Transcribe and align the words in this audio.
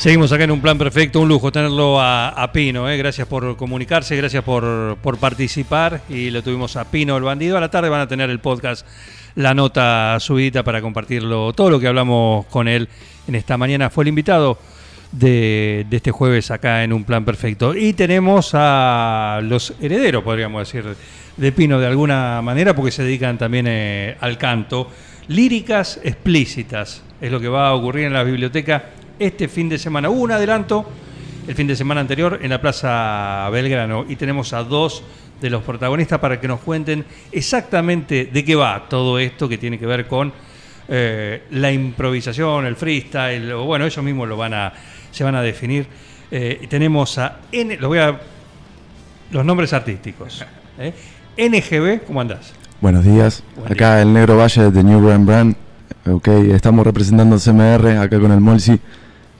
Seguimos 0.00 0.32
acá 0.32 0.44
en 0.44 0.50
un 0.50 0.62
plan 0.62 0.78
perfecto, 0.78 1.20
un 1.20 1.28
lujo 1.28 1.52
tenerlo 1.52 2.00
a, 2.00 2.50
Pino, 2.54 2.88
eh. 2.88 2.96
gracias 2.96 3.28
por 3.28 3.54
comunicarse, 3.58 4.16
gracias 4.16 4.42
por, 4.42 4.96
participar 5.20 6.00
y 6.08 6.30
lo 6.30 6.42
tuvimos 6.42 6.74
a 6.76 6.90
Pino 6.90 7.18
el 7.18 7.22
bandido. 7.22 7.58
A 7.58 7.60
la 7.60 7.70
tarde 7.70 7.90
van 7.90 8.00
a 8.00 8.08
tener 8.08 8.30
el 8.30 8.38
podcast, 8.38 8.86
la 9.34 9.52
nota 9.52 10.16
subidita 10.18 10.62
para 10.62 10.80
compartirlo, 10.80 11.52
todo 11.52 11.68
lo 11.68 11.78
que 11.78 11.86
hablamos 11.86 12.46
con 12.46 12.66
él 12.66 12.88
en 13.28 13.34
esta 13.34 13.58
mañana. 13.58 13.90
Fue 13.90 14.04
el 14.04 14.08
invitado 14.08 14.58
de, 15.12 15.84
de 15.90 15.96
este 15.98 16.12
jueves 16.12 16.50
acá 16.50 16.82
en 16.82 16.94
un 16.94 17.04
plan 17.04 17.26
perfecto. 17.26 17.74
Y 17.76 17.92
tenemos 17.92 18.52
a 18.54 19.40
los 19.42 19.74
herederos, 19.82 20.24
podríamos 20.24 20.66
decir, 20.66 20.96
de 21.36 21.52
Pino 21.52 21.78
de 21.78 21.86
alguna 21.86 22.40
manera, 22.40 22.74
porque 22.74 22.90
se 22.90 23.02
dedican 23.02 23.36
también 23.36 23.66
eh, 23.68 24.16
al 24.20 24.38
canto. 24.38 24.90
Líricas 25.28 26.00
explícitas 26.02 27.02
es 27.20 27.30
lo 27.30 27.38
que 27.38 27.48
va 27.48 27.68
a 27.68 27.74
ocurrir 27.74 28.06
en 28.06 28.14
la 28.14 28.22
biblioteca 28.22 28.82
este 29.20 29.46
fin 29.46 29.68
de 29.68 29.78
semana. 29.78 30.10
Hubo 30.10 30.22
un 30.22 30.32
adelanto 30.32 30.84
el 31.46 31.54
fin 31.54 31.66
de 31.66 31.76
semana 31.76 32.00
anterior 32.00 32.40
en 32.42 32.50
la 32.50 32.60
Plaza 32.60 33.48
Belgrano 33.50 34.06
y 34.08 34.16
tenemos 34.16 34.52
a 34.52 34.64
dos 34.64 35.04
de 35.40 35.50
los 35.50 35.62
protagonistas 35.62 36.18
para 36.18 36.40
que 36.40 36.48
nos 36.48 36.60
cuenten 36.60 37.04
exactamente 37.30 38.30
de 38.32 38.44
qué 38.44 38.56
va 38.56 38.86
todo 38.88 39.18
esto 39.18 39.48
que 39.48 39.58
tiene 39.58 39.78
que 39.78 39.86
ver 39.86 40.06
con 40.06 40.32
eh, 40.88 41.44
la 41.52 41.70
improvisación, 41.70 42.66
el 42.66 42.76
freestyle, 42.76 43.52
o 43.52 43.64
bueno, 43.64 43.86
ellos 43.86 44.04
mismos 44.04 44.28
lo 44.28 44.36
van 44.36 44.54
a, 44.54 44.72
se 45.10 45.22
van 45.22 45.34
a 45.34 45.42
definir. 45.42 45.86
Eh, 46.30 46.66
tenemos 46.68 47.16
a 47.18 47.38
N, 47.52 47.76
lo 47.76 47.88
voy 47.88 47.98
a, 47.98 48.18
los 49.30 49.44
nombres 49.44 49.72
artísticos. 49.72 50.44
¿eh? 50.78 50.92
NGB, 51.36 52.06
¿cómo 52.06 52.20
andás? 52.20 52.52
Buenos 52.80 53.04
días. 53.04 53.42
Buen 53.56 53.72
acá 53.72 54.00
el 54.02 54.12
Negro 54.12 54.36
Valle 54.36 54.70
de 54.70 54.82
New 54.82 55.00
Brand 55.00 55.26
Brand. 55.26 55.56
Ok, 56.06 56.28
estamos 56.28 56.86
representando 56.86 57.38
CMR 57.38 57.98
acá 57.98 58.18
con 58.18 58.32
el 58.32 58.40
Molsi. 58.40 58.80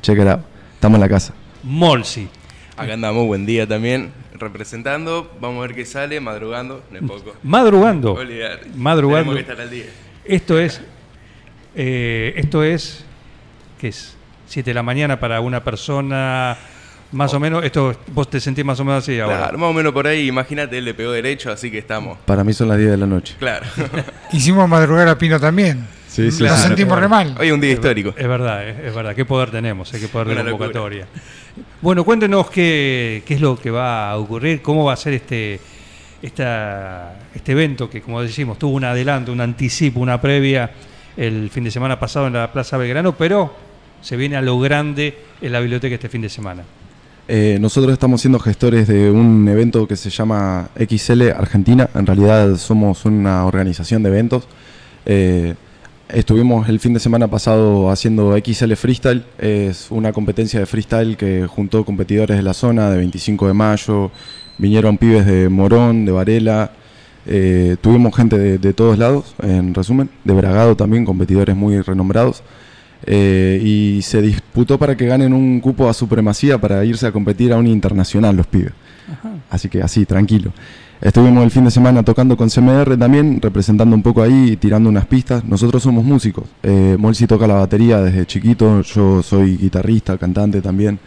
Check 0.02 0.18
it 0.18 0.26
out. 0.26 0.40
Estamos 0.74 0.96
en 0.96 1.00
la 1.00 1.08
casa. 1.08 1.34
Molsi. 1.62 2.28
Acá 2.76 2.94
andamos, 2.94 3.26
buen 3.26 3.44
día 3.44 3.66
también, 3.66 4.10
representando. 4.38 5.30
Vamos 5.40 5.58
a 5.58 5.66
ver 5.66 5.74
qué 5.76 5.84
sale, 5.84 6.18
madrugando, 6.20 6.82
no 6.90 6.96
es 6.98 7.02
poco. 7.04 7.34
Madrugando. 7.42 8.14
Olvidar. 8.14 8.60
Madrugando. 8.74 9.32
Tenemos 9.32 9.46
que 9.46 9.52
estar 9.52 9.60
al 9.60 9.70
día. 9.70 9.84
Esto 10.24 10.58
es. 10.58 10.80
eh, 11.74 12.32
esto 12.36 12.62
es. 12.62 13.04
¿Qué 13.78 13.88
es? 13.88 14.16
7 14.46 14.70
de 14.70 14.74
la 14.74 14.82
mañana 14.82 15.20
para 15.20 15.40
una 15.40 15.62
persona. 15.62 16.56
Más 17.12 17.34
o 17.34 17.40
menos. 17.40 17.64
Esto 17.64 17.94
vos 18.12 18.30
te 18.30 18.40
sentís 18.40 18.64
más 18.64 18.78
o 18.80 18.84
menos 18.84 19.02
así 19.04 19.18
ahora. 19.20 19.36
Claro, 19.38 19.58
más 19.58 19.70
o 19.70 19.72
menos 19.72 19.92
por 19.92 20.06
ahí, 20.06 20.28
imagínate, 20.28 20.78
él 20.78 20.84
le 20.86 20.94
pegó 20.94 21.10
derecho, 21.12 21.50
así 21.52 21.70
que 21.70 21.78
estamos. 21.78 22.18
Para 22.24 22.42
mí 22.44 22.52
son 22.52 22.68
las 22.68 22.78
10 22.78 22.90
de 22.92 22.96
la 22.96 23.06
noche. 23.06 23.34
Claro. 23.38 23.66
Hicimos 24.32 24.68
madrugar 24.68 25.08
a 25.08 25.18
Pino 25.18 25.38
también. 25.38 25.86
Sí, 26.10 26.30
sí, 26.32 26.42
Nos 26.42 26.58
sí. 26.58 26.66
sentimos 26.66 26.98
re 26.98 27.06
mal. 27.08 27.36
Hoy 27.38 27.46
es 27.48 27.52
un 27.52 27.60
día 27.60 27.70
histórico. 27.72 28.12
Es 28.16 28.26
verdad, 28.26 28.68
es, 28.68 28.78
es 28.86 28.92
verdad. 28.94 29.14
¿Qué 29.14 29.24
poder 29.24 29.50
tenemos? 29.50 29.94
eh, 29.94 30.00
¿Qué 30.00 30.08
poder 30.08 30.26
de 30.28 30.32
Una 30.34 30.42
locura. 30.42 30.58
convocatoria? 30.66 31.06
Bueno, 31.80 32.04
cuéntenos 32.04 32.50
qué, 32.50 33.22
qué 33.24 33.34
es 33.34 33.40
lo 33.40 33.56
que 33.56 33.70
va 33.70 34.10
a 34.10 34.16
ocurrir, 34.18 34.60
cómo 34.60 34.84
va 34.84 34.94
a 34.94 34.96
ser 34.96 35.12
este, 35.12 35.60
esta, 36.20 37.16
este 37.34 37.52
evento 37.52 37.88
que, 37.88 38.00
como 38.02 38.20
decimos, 38.22 38.58
tuvo 38.58 38.74
un 38.74 38.84
adelanto, 38.84 39.30
un 39.32 39.40
anticipo, 39.40 40.00
una 40.00 40.20
previa 40.20 40.72
el 41.16 41.48
fin 41.50 41.62
de 41.64 41.70
semana 41.70 41.98
pasado 42.00 42.26
en 42.26 42.32
la 42.32 42.52
Plaza 42.52 42.76
Belgrano, 42.76 43.14
pero 43.16 43.54
se 44.00 44.16
viene 44.16 44.36
a 44.36 44.42
lo 44.42 44.58
grande 44.58 45.16
en 45.40 45.52
la 45.52 45.60
biblioteca 45.60 45.94
este 45.94 46.08
fin 46.08 46.22
de 46.22 46.28
semana. 46.28 46.62
Eh, 47.28 47.58
nosotros 47.60 47.92
estamos 47.92 48.20
siendo 48.20 48.40
gestores 48.40 48.88
de 48.88 49.10
un 49.12 49.46
evento 49.48 49.86
que 49.86 49.94
se 49.94 50.10
llama 50.10 50.70
XL 50.76 51.30
Argentina. 51.36 51.88
En 51.94 52.04
realidad 52.04 52.56
somos 52.56 53.04
una 53.04 53.44
organización 53.44 54.02
de 54.02 54.08
eventos. 54.08 54.48
Eh, 55.06 55.54
estuvimos 56.12 56.68
el 56.68 56.80
fin 56.80 56.92
de 56.92 57.00
semana 57.00 57.28
pasado 57.28 57.90
haciendo 57.90 58.36
XL 58.36 58.74
Freestyle. 58.74 59.24
Es 59.38 59.90
una 59.90 60.12
competencia 60.12 60.60
de 60.60 60.66
freestyle 60.66 61.16
que 61.16 61.46
juntó 61.46 61.84
competidores 61.84 62.36
de 62.36 62.42
la 62.42 62.54
zona 62.54 62.90
de 62.90 62.98
25 62.98 63.46
de 63.46 63.54
mayo. 63.54 64.10
Vinieron 64.58 64.98
pibes 64.98 65.26
de 65.26 65.48
Morón, 65.48 66.04
de 66.04 66.12
Varela. 66.12 66.72
Eh, 67.26 67.76
tuvimos 67.80 68.14
gente 68.14 68.38
de, 68.38 68.58
de 68.58 68.72
todos 68.72 68.98
lados, 68.98 69.34
en 69.42 69.74
resumen. 69.74 70.10
De 70.24 70.34
Bragado 70.34 70.76
también, 70.76 71.04
competidores 71.04 71.56
muy 71.56 71.80
renombrados. 71.80 72.42
Eh, 73.06 73.60
y 73.62 74.02
se 74.02 74.20
disputó 74.20 74.78
para 74.78 74.96
que 74.96 75.06
ganen 75.06 75.32
un 75.32 75.60
cupo 75.60 75.88
a 75.88 75.94
supremacía 75.94 76.58
para 76.58 76.84
irse 76.84 77.06
a 77.06 77.12
competir 77.12 77.52
a 77.52 77.56
un 77.56 77.66
internacional 77.66 78.36
los 78.36 78.46
pibes. 78.46 78.72
Así 79.48 79.68
que 79.68 79.82
así, 79.82 80.04
tranquilo. 80.04 80.52
Estuvimos 81.00 81.44
el 81.44 81.50
fin 81.50 81.64
de 81.64 81.70
semana 81.70 82.02
tocando 82.02 82.36
con 82.36 82.50
CMR 82.50 82.98
también, 82.98 83.40
representando 83.40 83.96
un 83.96 84.02
poco 84.02 84.22
ahí, 84.22 84.56
tirando 84.56 84.90
unas 84.90 85.06
pistas. 85.06 85.42
Nosotros 85.44 85.82
somos 85.82 86.04
músicos. 86.04 86.44
Eh, 86.62 86.96
Molsi 86.98 87.26
toca 87.26 87.46
la 87.46 87.54
batería 87.54 88.02
desde 88.02 88.26
chiquito, 88.26 88.82
yo 88.82 89.22
soy 89.22 89.56
guitarrista, 89.56 90.18
cantante 90.18 90.60
también, 90.60 90.98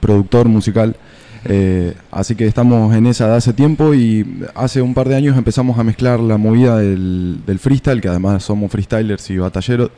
productor 0.00 0.48
musical. 0.48 0.96
Eh, 1.44 1.94
así 2.10 2.34
que 2.34 2.44
estamos 2.48 2.92
en 2.92 3.06
esa 3.06 3.28
de 3.28 3.36
hace 3.36 3.52
tiempo 3.52 3.94
y 3.94 4.42
hace 4.56 4.82
un 4.82 4.94
par 4.94 5.08
de 5.08 5.14
años 5.14 5.38
empezamos 5.38 5.78
a 5.78 5.84
mezclar 5.84 6.18
la 6.18 6.38
movida 6.38 6.78
del, 6.78 7.38
del 7.46 7.60
freestyle, 7.60 8.00
que 8.00 8.08
además 8.08 8.42
somos 8.42 8.72
freestylers 8.72 9.30
y 9.30 9.38
batalleros, 9.38 9.90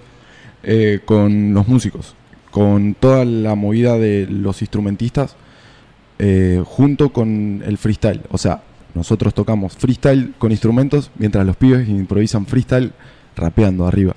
eh, 0.63 1.01
con 1.07 1.55
los 1.55 1.67
músicos, 1.67 2.15
con 2.51 2.93
toda 2.95 3.25
la 3.25 3.55
movida 3.55 3.97
de 3.97 4.27
los 4.29 4.61
instrumentistas, 4.61 5.37
eh, 6.19 6.63
junto 6.67 7.11
con 7.15 7.63
el 7.65 7.79
freestyle. 7.79 8.21
O 8.31 8.37
sea, 8.37 8.63
nosotros 8.99 9.33
tocamos 9.33 9.77
freestyle 9.77 10.35
con 10.39 10.51
instrumentos, 10.51 11.11
mientras 11.17 11.47
los 11.47 11.57
pibes 11.57 11.89
improvisan 11.89 12.47
freestyle 12.47 12.93
rapeando 13.37 13.87
arriba. 13.87 14.15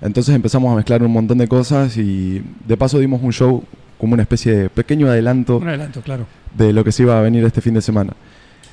Entonces 0.00 0.34
empezamos 0.34 0.72
a 0.72 0.76
mezclar 0.76 1.02
un 1.02 1.12
montón 1.12 1.38
de 1.38 1.46
cosas 1.46 1.96
y 1.96 2.42
de 2.66 2.76
paso 2.76 2.98
dimos 2.98 3.22
un 3.22 3.32
show 3.32 3.62
como 3.98 4.14
una 4.14 4.22
especie 4.22 4.54
de 4.54 4.70
pequeño 4.70 5.06
adelanto 5.06 5.58
Un 5.58 5.68
adelanto, 5.68 6.00
claro. 6.00 6.26
de 6.56 6.72
lo 6.72 6.82
que 6.84 6.92
se 6.92 7.02
iba 7.04 7.18
a 7.18 7.22
venir 7.22 7.44
este 7.44 7.60
fin 7.60 7.74
de 7.74 7.82
semana. 7.82 8.14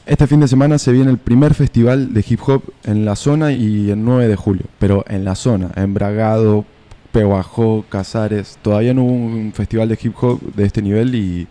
Este 0.06 0.26
fin 0.26 0.40
de 0.40 0.48
semana 0.48 0.80
se 0.80 0.92
viene 0.92 1.12
el 1.12 1.18
primer 1.18 1.54
festival 1.54 2.14
de 2.14 2.26
hip 2.28 2.40
hop 2.48 2.64
en 2.86 3.06
la 3.06 3.16
zona 3.16 3.52
y 3.52 3.92
el 3.92 4.04
9 4.04 4.28
de 4.28 4.36
julio, 4.36 4.64
pero 4.80 5.06
en 5.08 5.24
la 5.26 5.36
zona, 5.36 5.70
en 5.76 5.94
Bragado, 5.94 6.66
Pehuajó, 7.12 7.86
Casares. 7.88 8.58
Todavía 8.62 8.94
no 8.94 9.04
hubo 9.04 9.14
un 9.14 9.52
festival 9.54 9.90
de 9.90 10.00
hip 10.02 10.16
hop 10.22 10.42
de 10.56 10.66
este 10.66 10.82
nivel 10.82 11.14
y 11.14 11.48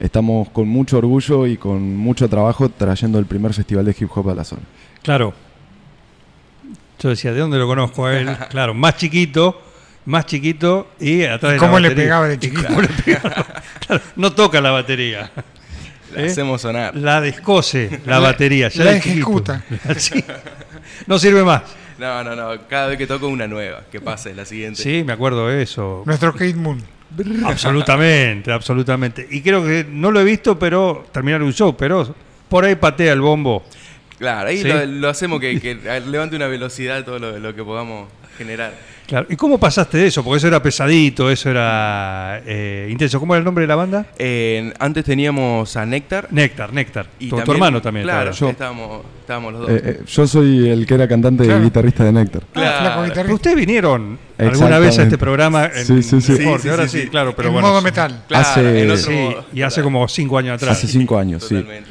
estamos 0.00 0.48
con 0.50 0.68
mucho 0.68 0.98
orgullo 0.98 1.46
y 1.46 1.56
con 1.56 1.96
mucho 1.96 2.28
trabajo 2.28 2.68
trayendo 2.68 3.18
el 3.18 3.26
primer 3.26 3.52
festival 3.54 3.84
de 3.84 3.96
hip 3.98 4.08
hop 4.14 4.30
a 4.30 4.34
la 4.34 4.44
zona. 4.44 4.62
Claro. 5.02 5.34
Yo 7.00 7.08
decía, 7.10 7.32
¿de 7.32 7.40
dónde 7.40 7.58
lo 7.58 7.66
conozco 7.66 8.06
a 8.06 8.16
él? 8.18 8.28
Claro, 8.50 8.74
más 8.74 8.96
chiquito, 8.96 9.60
más 10.06 10.26
chiquito 10.26 10.88
y 11.00 11.22
atrás 11.24 11.52
de 11.52 11.58
la 11.58 11.66
¿Cómo 11.66 11.78
le 11.78 11.88
batería. 11.88 12.04
pegaba 12.04 12.28
de 12.28 12.38
chiquito? 12.40 12.66
cómo 12.66 12.82
le 12.82 12.88
pegaba. 12.88 13.46
Claro, 13.86 14.02
no 14.16 14.32
toca 14.32 14.60
la 14.60 14.70
batería. 14.70 15.30
La 16.14 16.22
¿Eh? 16.22 16.26
hacemos 16.26 16.60
sonar. 16.62 16.96
La 16.96 17.20
descose 17.20 18.00
la, 18.06 18.14
La- 18.14 18.18
batería. 18.20 18.68
ya 18.68 18.84
la 18.84 18.92
ejecuta. 18.96 19.62
Sí. 19.96 20.24
No 21.06 21.18
sirve 21.18 21.42
más. 21.44 21.62
No, 21.98 22.22
no, 22.24 22.34
no. 22.36 22.66
Cada 22.68 22.88
vez 22.88 22.98
que 22.98 23.06
toco 23.06 23.28
una 23.28 23.46
nueva, 23.46 23.82
que 23.90 24.00
pase 24.00 24.34
la 24.34 24.44
siguiente. 24.44 24.82
Sí, 24.82 25.02
me 25.04 25.12
acuerdo 25.12 25.48
de 25.48 25.62
eso. 25.62 26.02
Nuestro 26.06 26.32
Kate 26.32 26.54
Moon. 26.54 26.82
Absolutamente, 27.44 28.52
absolutamente. 28.52 29.26
Y 29.30 29.40
creo 29.42 29.64
que 29.64 29.86
no 29.88 30.10
lo 30.10 30.20
he 30.20 30.24
visto, 30.24 30.58
pero 30.58 31.06
terminar 31.12 31.42
un 31.42 31.52
show, 31.52 31.76
pero 31.76 32.14
por 32.48 32.64
ahí 32.64 32.74
patea 32.74 33.12
el 33.12 33.20
bombo. 33.20 33.64
Claro, 34.18 34.48
ahí 34.48 34.58
Sí. 34.58 34.68
lo, 34.68 34.84
lo 34.84 35.08
hacemos 35.08 35.40
que, 35.40 35.60
que 35.60 35.74
levante 36.06 36.36
una 36.36 36.46
velocidad 36.48 37.04
todo 37.04 37.18
lo, 37.18 37.38
lo 37.38 37.54
que 37.54 37.62
podamos 37.64 38.08
generar. 38.38 38.72
Claro. 39.06 39.26
¿Y 39.30 39.36
cómo 39.36 39.58
pasaste 39.58 39.96
de 39.98 40.06
eso? 40.08 40.22
Porque 40.22 40.36
eso 40.38 40.48
era 40.48 40.62
pesadito, 40.62 41.30
eso 41.30 41.50
era 41.50 42.42
eh, 42.46 42.88
intenso. 42.90 43.18
¿Cómo 43.18 43.34
era 43.34 43.38
el 43.38 43.44
nombre 43.44 43.62
de 43.62 43.68
la 43.68 43.74
banda? 43.74 44.06
Eh, 44.18 44.72
antes 44.78 45.04
teníamos 45.04 45.76
a 45.76 45.84
Néctar. 45.86 46.28
Néctar, 46.30 46.72
Néctar. 46.72 47.06
Y 47.18 47.28
tu, 47.30 47.40
tu 47.40 47.52
hermano 47.52 47.80
también. 47.82 48.04
Claro, 48.04 48.30
claro. 48.32 48.50
Estábamos, 48.52 49.02
estábamos 49.20 49.52
los 49.54 49.60
dos. 49.62 49.70
Eh, 49.70 49.82
eh, 49.84 50.00
yo 50.06 50.26
soy 50.26 50.68
el 50.68 50.86
que 50.86 50.94
era 50.94 51.08
cantante 51.08 51.44
Claro. 51.44 51.60
y 51.60 51.64
guitarrista 51.64 52.04
de 52.04 52.12
Néctar. 52.12 52.42
Ah, 52.48 52.52
Claro. 52.52 52.84
guitarrista. 53.02 53.22
Pero 53.22 53.34
ustedes 53.34 53.56
vinieron 53.56 54.18
alguna 54.38 54.78
vez 54.78 54.98
a 54.98 55.02
este 55.04 55.18
programa 55.18 55.66
en 55.74 55.86
Sí, 55.86 56.02
sí, 56.02 56.20
sí. 56.20 56.32
deporte. 56.34 56.58
Sí, 56.58 56.62
sí, 56.62 56.68
Ahora 56.68 56.88
sí, 56.88 56.98
sí, 56.98 57.02
sí. 57.04 57.08
claro, 57.08 57.34
pero 57.34 57.48
en 57.48 57.54
bueno. 57.54 57.68
modo 57.68 57.78
sí. 57.80 57.84
metal. 57.84 58.24
Claro, 58.28 58.46
hace- 58.46 58.82
en 58.82 58.90
otro 58.90 59.02
Sí, 59.04 59.10
modo. 59.12 59.44
y 59.54 59.62
hace 59.62 59.82
como 59.82 60.06
cinco 60.08 60.36
años 60.38 60.54
atrás. 60.56 60.76
Hace 60.76 60.86
cinco 60.86 61.18
años, 61.18 61.42
sí. 61.44 61.54
Totalmente. 61.54 61.90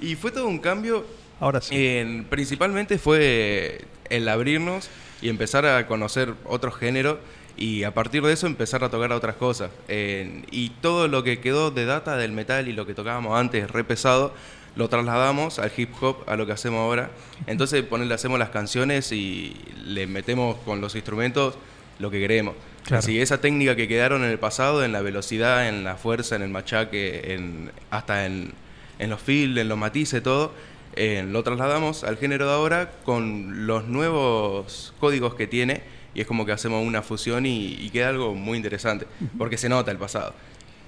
Y 0.00 0.14
fue 0.16 0.30
todo 0.30 0.46
un 0.46 0.58
cambio. 0.58 1.04
Ahora 1.40 1.60
sí. 1.62 1.74
en- 1.74 2.24
principalmente 2.24 2.98
fue 2.98 3.80
el 4.10 4.28
abrirnos 4.28 4.90
y 5.20 5.28
empezar 5.28 5.66
a 5.66 5.86
conocer 5.86 6.34
otros 6.44 6.76
géneros 6.76 7.18
y 7.56 7.82
a 7.82 7.92
partir 7.92 8.22
de 8.22 8.32
eso 8.32 8.46
empezar 8.46 8.84
a 8.84 8.88
tocar 8.88 9.12
otras 9.12 9.34
cosas. 9.36 9.70
Y 9.88 10.70
todo 10.80 11.08
lo 11.08 11.24
que 11.24 11.40
quedó 11.40 11.70
de 11.70 11.84
data 11.84 12.16
del 12.16 12.32
metal 12.32 12.68
y 12.68 12.72
lo 12.72 12.86
que 12.86 12.94
tocábamos 12.94 13.38
antes 13.38 13.70
re 13.70 13.84
pesado, 13.84 14.32
lo 14.76 14.88
trasladamos 14.88 15.58
al 15.58 15.72
hip 15.76 15.90
hop, 16.00 16.18
a 16.26 16.36
lo 16.36 16.46
que 16.46 16.52
hacemos 16.52 16.78
ahora. 16.78 17.10
Entonces, 17.48 17.82
ponerle, 17.82 18.14
hacemos 18.14 18.38
las 18.38 18.50
canciones 18.50 19.10
y 19.10 19.56
le 19.84 20.06
metemos 20.06 20.56
con 20.64 20.80
los 20.80 20.94
instrumentos 20.94 21.58
lo 21.98 22.10
que 22.12 22.20
queremos. 22.20 22.54
Claro. 22.84 23.00
Así 23.00 23.20
esa 23.20 23.40
técnica 23.40 23.74
que 23.74 23.88
quedaron 23.88 24.22
en 24.22 24.30
el 24.30 24.38
pasado, 24.38 24.84
en 24.84 24.92
la 24.92 25.02
velocidad, 25.02 25.68
en 25.68 25.82
la 25.82 25.96
fuerza, 25.96 26.36
en 26.36 26.42
el 26.42 26.50
machaque, 26.50 27.34
en, 27.34 27.72
hasta 27.90 28.24
en, 28.24 28.52
en 29.00 29.10
los 29.10 29.20
feels, 29.20 29.58
en 29.58 29.68
los 29.68 29.76
matices, 29.76 30.22
todo, 30.22 30.52
eh, 30.98 31.24
lo 31.26 31.42
trasladamos 31.44 32.04
al 32.04 32.16
género 32.16 32.46
de 32.46 32.52
ahora 32.52 32.90
con 33.04 33.66
los 33.66 33.86
nuevos 33.88 34.92
códigos 35.00 35.34
que 35.34 35.46
tiene 35.46 35.80
y 36.14 36.20
es 36.20 36.26
como 36.26 36.44
que 36.44 36.52
hacemos 36.52 36.84
una 36.86 37.02
fusión 37.02 37.46
y, 37.46 37.74
y 37.80 37.90
queda 37.90 38.08
algo 38.08 38.34
muy 38.34 38.56
interesante, 38.56 39.06
porque 39.38 39.56
se 39.56 39.68
nota 39.68 39.90
el 39.92 39.98
pasado. 39.98 40.32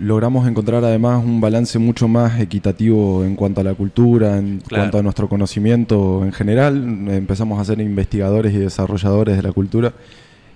Logramos 0.00 0.48
encontrar 0.48 0.82
además 0.84 1.22
un 1.22 1.40
balance 1.42 1.78
mucho 1.78 2.08
más 2.08 2.40
equitativo 2.40 3.22
en 3.22 3.36
cuanto 3.36 3.60
a 3.60 3.64
la 3.64 3.74
cultura, 3.74 4.38
en 4.38 4.58
Claro. 4.60 4.82
cuanto 4.84 4.98
a 4.98 5.02
nuestro 5.02 5.28
conocimiento 5.28 6.24
en 6.24 6.32
general. 6.32 6.74
Empezamos 7.10 7.60
a 7.60 7.64
ser 7.66 7.80
investigadores 7.80 8.54
y 8.54 8.56
desarrolladores 8.58 9.36
de 9.36 9.42
la 9.42 9.52
cultura. 9.52 9.92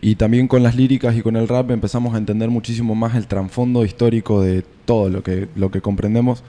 Y 0.00 0.16
también 0.16 0.48
con 0.48 0.62
las 0.62 0.74
líricas 0.76 1.14
y 1.14 1.22
con 1.22 1.36
el 1.36 1.46
rap 1.46 1.70
empezamos 1.70 2.14
a 2.14 2.18
entender 2.18 2.48
muchísimo 2.50 2.94
más 2.94 3.14
el 3.16 3.26
trasfondo 3.26 3.84
histórico 3.84 4.40
de 4.42 4.62
todo 4.86 5.08
lo 5.10 5.22
que, 5.22 5.48
lo 5.56 5.70
que 5.70 5.80
comprendemos. 5.82 6.42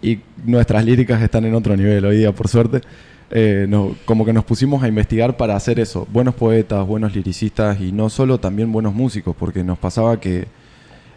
Y 0.00 0.20
nuestras 0.44 0.84
líricas 0.84 1.20
están 1.22 1.44
en 1.44 1.54
otro 1.54 1.76
nivel 1.76 2.04
hoy 2.04 2.18
día, 2.18 2.32
por 2.32 2.48
suerte. 2.48 2.80
Eh, 3.30 3.66
no- 3.68 3.94
como 4.06 4.24
que 4.24 4.32
nos 4.32 4.44
pusimos 4.44 4.82
a 4.82 4.88
investigar 4.88 5.36
para 5.36 5.54
hacer 5.56 5.78
eso. 5.80 6.06
Buenos 6.10 6.34
poetas, 6.34 6.86
buenos 6.86 7.14
liricistas 7.14 7.80
y 7.80 7.92
no 7.92 8.08
solo 8.08 8.38
también 8.38 8.72
buenos 8.72 8.94
músicos, 8.94 9.36
porque 9.38 9.62
nos 9.64 9.76
pasaba 9.78 10.18
que 10.20 10.46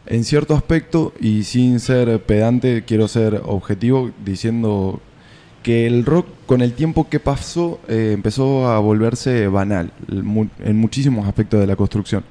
en 0.08 0.24
cierto 0.24 0.56
aspecto, 0.56 1.14
y 1.22 1.44
sin 1.44 1.80
ser 1.80 2.20
pedante, 2.24 2.84
quiero 2.86 3.08
ser 3.08 3.40
objetivo 3.46 4.12
diciendo 4.26 5.00
que 5.64 5.86
el 5.86 6.06
rock 6.06 6.26
con 6.48 6.62
el 6.62 6.74
tiempo 6.74 7.08
que 7.08 7.20
pasó 7.20 7.80
eh, 7.88 8.12
empezó 8.14 8.68
a 8.68 8.80
volverse 8.80 9.48
banal 9.48 9.92
en 10.10 10.76
muchísimos 10.78 11.28
aspectos 11.28 11.60
de 11.60 11.68
la 11.68 11.76
construcción. 11.76 12.24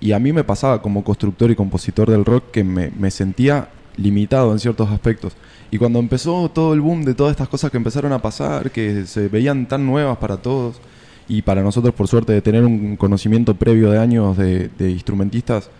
Y 0.00 0.12
a 0.12 0.18
mí 0.18 0.32
me 0.32 0.42
pasaba 0.42 0.80
como 0.82 1.04
constructor 1.04 1.50
y 1.50 1.54
compositor 1.54 2.10
del 2.10 2.24
rock 2.24 2.50
que 2.50 2.64
me, 2.64 2.90
me 2.98 3.10
sentía 3.10 3.68
limitado 3.96 4.52
en 4.52 4.58
ciertos 4.58 4.90
aspectos. 4.90 5.34
Y 5.70 5.78
cuando 5.78 5.98
empezó 5.98 6.50
todo 6.50 6.74
el 6.74 6.80
boom 6.80 7.04
de 7.04 7.14
todas 7.14 7.30
estas 7.30 7.48
cosas 7.48 7.70
que 7.70 7.76
empezaron 7.76 8.12
a 8.12 8.20
pasar, 8.20 8.70
que 8.70 9.06
se 9.06 9.28
veían 9.28 9.66
tan 9.66 9.86
nuevas 9.86 10.18
para 10.18 10.36
todos, 10.36 10.80
y 11.28 11.42
para 11.42 11.62
nosotros 11.62 11.94
por 11.94 12.08
suerte 12.08 12.32
de 12.32 12.42
tener 12.42 12.64
un 12.64 12.96
conocimiento 12.96 13.54
previo 13.54 13.90
de 13.90 13.98
años 13.98 14.36
de, 14.36 14.68
de 14.68 14.90
instrumentistas, 14.90 15.70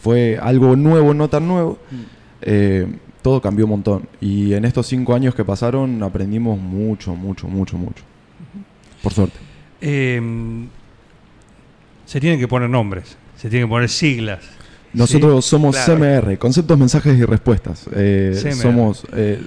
fue 0.00 0.38
algo 0.40 0.76
nuevo, 0.76 1.14
no 1.14 1.28
tan 1.28 1.48
nuevo, 1.48 1.78
eh, 2.42 2.86
todo 3.22 3.40
cambió 3.40 3.64
un 3.64 3.70
montón. 3.70 4.08
Y 4.20 4.52
en 4.52 4.64
estos 4.64 4.86
cinco 4.86 5.14
años 5.14 5.34
que 5.34 5.44
pasaron 5.44 6.00
aprendimos 6.02 6.60
mucho, 6.60 7.16
mucho, 7.16 7.48
mucho, 7.48 7.76
mucho. 7.76 8.04
Por 9.02 9.12
suerte. 9.12 9.36
Eh, 9.80 10.20
se 12.04 12.20
tienen 12.20 12.38
que 12.38 12.46
poner 12.46 12.70
nombres, 12.70 13.18
se 13.36 13.50
tienen 13.50 13.68
que 13.68 13.70
poner 13.72 13.88
siglas. 13.88 14.44
Nosotros 14.96 15.44
somos 15.44 15.76
Claro. 15.76 15.98
CMR, 16.22 16.38
Conceptos, 16.38 16.78
Mensajes 16.78 17.18
y 17.18 17.24
Respuestas. 17.24 17.86
Eh, 17.94 18.54
somos 18.60 19.04
eh, 19.14 19.40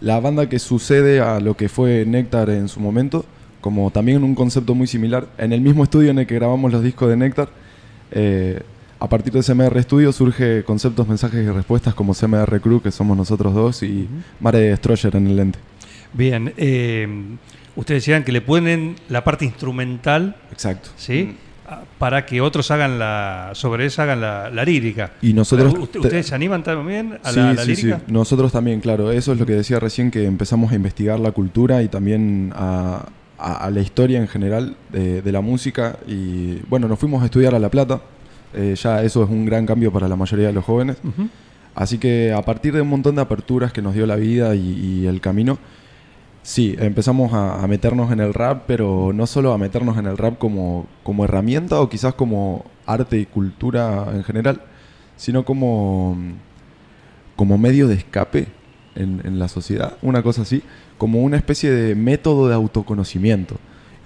la 0.00 0.18
banda 0.20 0.48
que 0.48 0.58
sucede 0.58 1.20
a 1.20 1.40
lo 1.40 1.56
que 1.56 1.68
fue 1.68 2.04
Néctar 2.06 2.50
en 2.50 2.68
su 2.68 2.80
momento, 2.80 3.24
como 3.60 3.90
también 3.90 4.24
un 4.24 4.34
concepto 4.34 4.74
muy 4.74 4.86
similar. 4.86 5.28
En 5.38 5.52
el 5.52 5.60
mismo 5.60 5.84
estudio 5.84 6.10
en 6.10 6.18
el 6.18 6.26
que 6.26 6.34
grabamos 6.34 6.72
los 6.72 6.82
discos 6.82 7.08
de 7.08 7.16
Néctar, 7.16 7.48
eh, 8.10 8.60
a 9.00 9.08
partir 9.08 9.32
de 9.32 9.42
CMR 9.42 9.82
Studio 9.82 10.12
surge 10.12 10.64
Conceptos, 10.64 11.06
Mensajes 11.06 11.44
y 11.44 11.50
Respuestas 11.50 11.94
como 11.94 12.14
CMR 12.14 12.60
Crew, 12.60 12.80
que 12.80 12.90
somos 12.90 13.16
nosotros 13.16 13.54
dos, 13.54 13.82
y 13.82 14.08
Mare 14.40 14.60
Destroyer 14.60 15.16
en 15.16 15.26
el 15.26 15.36
lente. 15.36 15.58
Bien, 16.14 16.52
eh, 16.56 17.06
ustedes 17.76 18.02
decían 18.02 18.24
que 18.24 18.32
le 18.32 18.40
ponen 18.40 18.96
la 19.08 19.22
parte 19.24 19.44
instrumental, 19.44 20.36
Exacto. 20.50 20.90
¿sí? 20.96 21.24
Mm. 21.32 21.53
Para 21.98 22.26
que 22.26 22.40
otros 22.42 22.70
hagan 22.70 22.98
la, 22.98 23.50
sobre 23.54 23.86
eso 23.86 24.02
hagan 24.02 24.20
la, 24.20 24.50
la 24.50 24.64
lírica. 24.64 25.12
Y 25.22 25.32
nosotros... 25.32 25.72
¿Usted- 25.74 25.90
te- 25.92 25.98
¿Ustedes 26.00 26.26
se 26.26 26.34
animan 26.34 26.62
también 26.62 27.18
a 27.22 27.30
sí, 27.30 27.36
la, 27.38 27.50
a 27.50 27.54
la 27.54 27.64
sí, 27.64 27.74
sí. 27.76 27.90
Nosotros 28.06 28.52
también, 28.52 28.80
claro. 28.80 29.10
Eso 29.10 29.32
es 29.32 29.38
lo 29.38 29.46
que 29.46 29.54
decía 29.54 29.80
recién, 29.80 30.10
que 30.10 30.24
empezamos 30.26 30.72
a 30.72 30.74
investigar 30.74 31.18
la 31.18 31.32
cultura 31.32 31.82
y 31.82 31.88
también 31.88 32.52
a, 32.54 33.06
a- 33.38 33.64
a 33.66 33.70
la 33.70 33.80
historia 33.80 34.18
en 34.20 34.28
general 34.28 34.76
de, 34.92 35.22
de 35.22 35.32
la 35.32 35.40
música. 35.40 35.96
Y 36.06 36.56
bueno, 36.68 36.86
nos 36.86 36.98
fuimos 36.98 37.22
a 37.22 37.26
estudiar 37.26 37.54
a 37.54 37.58
La 37.58 37.70
Plata. 37.70 38.00
Eh, 38.52 38.74
ya 38.76 39.02
eso 39.02 39.24
es 39.24 39.30
un 39.30 39.46
gran 39.46 39.64
cambio 39.66 39.90
para 39.92 40.06
la 40.06 40.16
mayoría 40.16 40.48
de 40.48 40.52
los 40.52 40.64
jóvenes. 40.64 40.96
Así 41.74 41.98
que 41.98 42.32
a 42.32 42.42
partir 42.42 42.72
de 42.74 42.82
un 42.82 42.88
montón 42.88 43.16
de 43.16 43.22
aperturas 43.22 43.72
que 43.72 43.82
nos 43.82 43.94
dio 43.94 44.06
la 44.06 44.14
vida 44.16 44.54
y, 44.54 44.60
y 45.02 45.06
el 45.06 45.20
camino, 45.20 45.58
sí, 46.44 46.76
empezamos 46.78 47.32
a, 47.32 47.66
meternos 47.66 48.12
en 48.12 48.20
el 48.20 48.32
rap, 48.32 48.64
pero 48.68 49.12
no 49.12 49.26
solo 49.26 49.52
a 49.52 49.58
meternos 49.58 49.98
en 49.98 50.06
el 50.06 50.16
rap 50.16 50.38
como, 50.38 50.86
como 51.02 51.24
herramienta 51.24 51.80
o 51.80 51.88
quizás 51.88 52.14
como 52.14 52.64
arte 52.86 53.18
y 53.18 53.26
cultura 53.26 54.06
en 54.14 54.22
general, 54.22 54.62
sino 55.16 55.44
como, 55.44 56.16
como 57.34 57.58
medio 57.58 57.88
de 57.88 57.94
escape 57.94 58.46
en, 58.94 59.22
en 59.24 59.40
la 59.40 59.48
sociedad, 59.48 59.96
una 60.02 60.22
cosa 60.22 60.42
así, 60.42 60.62
como 60.98 61.22
una 61.22 61.36
especie 61.36 61.70
de 61.72 61.96
método 61.96 62.48
de 62.48 62.54
autoconocimiento. 62.54 63.56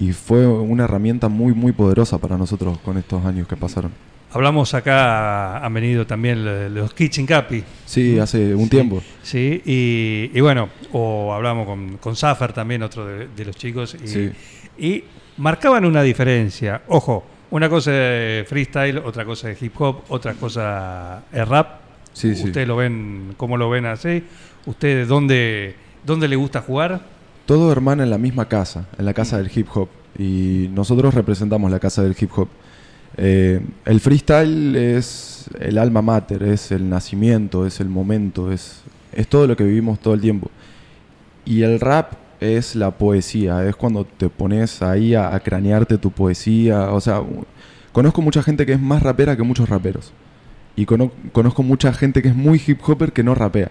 Y 0.01 0.13
fue 0.13 0.47
una 0.47 0.85
herramienta 0.85 1.29
muy, 1.29 1.53
muy 1.55 1.73
poderosa 1.73 2.19
para 2.19 2.39
nosotros 2.39 2.79
con 2.79 2.99
estos 2.99 3.25
años 3.27 3.49
que 3.49 3.57
pasaron. 3.57 3.91
Hablamos 4.31 4.75
acá, 4.75 5.65
han 5.65 5.73
venido 5.73 6.07
también 6.07 6.75
los 6.75 6.93
Kitchen 6.93 7.25
Capi. 7.27 7.65
Sí, 7.87 8.19
hace 8.19 8.55
un 8.55 8.65
Sí. 8.65 8.71
tiempo. 8.71 9.03
Sí, 9.23 9.63
y, 9.65 10.31
y 10.35 10.41
bueno, 10.43 10.69
o 10.93 11.33
hablamos 11.33 11.67
con, 11.67 11.97
con 11.97 12.15
Zafar 12.15 12.53
también, 12.53 12.83
otro 12.83 13.07
de, 13.07 13.29
de 13.29 13.45
los 13.47 13.57
chicos, 13.57 13.97
y, 14.03 14.07
Sí. 14.07 14.31
y 14.79 15.05
marcaban 15.39 15.87
una 15.87 16.03
diferencia. 16.03 16.83
Ojo, 16.89 17.25
una 17.51 17.71
cosa 17.71 17.91
es 17.95 18.47
freestyle, 18.47 18.99
otra 18.99 19.25
cosa 19.25 19.51
es 19.51 19.63
hip 19.63 19.73
hop, 19.81 20.03
otra 20.09 20.35
cosa 20.35 21.23
es 21.33 21.49
rap. 21.49 21.81
Sí, 22.13 22.35
sí. 22.35 22.45
¿Ustedes 22.45 22.69
lo 22.69 22.77
ven, 22.77 23.35
cómo 23.39 23.57
lo 23.57 23.71
ven 23.71 23.87
así? 23.87 24.23
¿Ustedes 24.67 25.09
dónde, 25.09 25.75
dónde 26.05 26.29
le 26.29 26.37
gusta 26.37 26.61
jugar? 26.61 27.01
Todo 27.47 27.73
hermana 27.73 28.03
en 28.03 28.11
la 28.11 28.19
misma 28.19 28.47
casa, 28.47 28.87
en 28.99 29.07
la 29.07 29.15
casa 29.15 29.39
del 29.39 29.51
hip 29.55 29.69
hop. 29.75 29.89
Y 30.19 30.69
nosotros 30.75 31.15
representamos 31.15 31.71
la 31.71 31.79
casa 31.79 32.03
del 32.03 32.15
hip 32.19 32.31
hop. 32.37 32.49
Eh, 33.17 33.61
el 33.85 34.01
freestyle 34.01 34.77
es 34.77 35.47
el 35.61 35.79
alma 35.79 36.03
mater, 36.03 36.43
es 36.43 36.71
el 36.73 36.89
nacimiento, 36.89 37.67
es 37.67 37.81
el 37.81 37.89
momento, 37.89 38.53
es, 38.53 38.83
es 39.13 39.27
todo 39.29 39.47
lo 39.47 39.57
que 39.57 39.65
vivimos 39.65 39.99
todo 40.01 40.15
el 40.15 40.21
tiempo. 40.21 40.51
Y 41.45 41.63
el 41.63 41.81
rap 41.81 42.13
es 42.41 42.77
la 42.77 42.93
poesía, 42.93 43.67
es 43.67 43.75
cuando 43.75 44.05
te 44.05 44.29
pones 44.29 44.83
ahí 44.83 45.15
a, 45.15 45.35
a 45.35 45.41
cranearte 45.41 45.99
tu 45.99 46.11
poesía. 46.11 46.93
O 46.93 47.01
sea, 47.01 47.23
conozco 47.93 48.23
mucha 48.23 48.43
gente 48.43 48.67
que 48.67 48.75
es 48.75 48.81
más 48.81 49.03
rapera 49.03 49.37
que 49.37 49.43
muchos 49.43 49.69
raperos. 49.69 50.13
Y 50.77 50.85
cono- 50.87 51.11
conozco 51.33 51.63
mucha 51.63 51.93
gente 51.93 52.23
que 52.23 52.29
es 52.29 52.37
muy 52.37 52.63
hip 52.65 52.81
hopper 52.87 53.13
que 53.13 53.25
no 53.25 53.35
rapea. 53.35 53.71